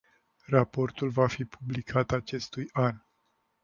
[0.47, 3.03] Raportul va fi publicat acestui an.